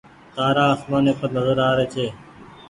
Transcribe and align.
تآرآ 0.35 0.63
آسمآني 0.73 1.13
پر 1.19 1.27
نزر 1.35 1.57
آري 1.69 1.85
ڇي۔ 1.93 2.07